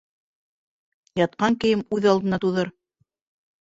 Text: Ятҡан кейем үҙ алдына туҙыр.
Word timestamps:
Ятҡан 1.23 1.59
кейем 1.67 1.87
үҙ 2.01 2.11
алдына 2.17 2.45
туҙыр. 2.45 2.77